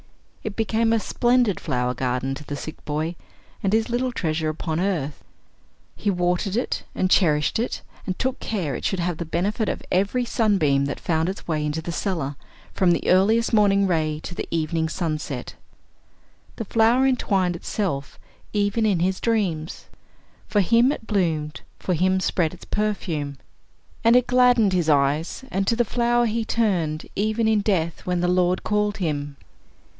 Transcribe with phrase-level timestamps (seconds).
[0.43, 3.13] It became a splendid flower garden to the sick boy,
[3.61, 5.23] and his little treasure upon earth.
[5.95, 9.83] He watered it, and cherished it, and took care it should have the benefit of
[9.91, 12.35] every sunbeam that found its way into the cellar,
[12.73, 15.53] from the earliest morning ray to the evening sunset.
[16.55, 18.17] The flower entwined itself
[18.53, 19.85] even in his dreams
[20.47, 23.37] for him it bloomed, for him spread its perfume.
[24.03, 28.21] And it gladdened his eyes, and to the flower he turned, even in death, when
[28.21, 29.37] the Lord called him.